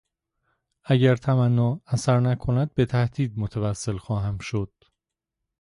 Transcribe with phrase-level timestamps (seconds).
[0.83, 4.73] اگر تمنا اثر نکند به تهدید متوسل خواهم شد.